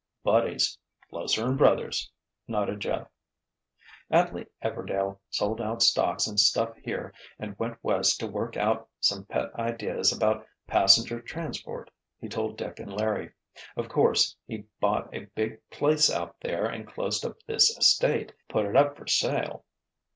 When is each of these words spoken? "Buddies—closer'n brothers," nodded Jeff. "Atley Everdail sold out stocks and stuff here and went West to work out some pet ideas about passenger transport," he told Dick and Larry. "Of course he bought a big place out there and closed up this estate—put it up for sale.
"Buddies—closer'n 0.23 1.57
brothers," 1.57 2.09
nodded 2.47 2.79
Jeff. 2.79 3.07
"Atley 4.11 4.47
Everdail 4.59 5.19
sold 5.29 5.61
out 5.61 5.83
stocks 5.83 6.25
and 6.25 6.39
stuff 6.39 6.75
here 6.77 7.13
and 7.37 7.55
went 7.59 7.77
West 7.83 8.19
to 8.21 8.27
work 8.27 8.57
out 8.57 8.89
some 8.99 9.25
pet 9.25 9.53
ideas 9.53 10.11
about 10.11 10.47
passenger 10.65 11.21
transport," 11.21 11.91
he 12.19 12.27
told 12.27 12.57
Dick 12.57 12.79
and 12.79 12.91
Larry. 12.91 13.33
"Of 13.77 13.89
course 13.89 14.35
he 14.47 14.65
bought 14.79 15.13
a 15.15 15.25
big 15.35 15.61
place 15.69 16.09
out 16.09 16.35
there 16.41 16.65
and 16.65 16.87
closed 16.87 17.23
up 17.23 17.37
this 17.45 17.69
estate—put 17.77 18.65
it 18.65 18.75
up 18.75 18.97
for 18.97 19.05
sale. 19.05 19.65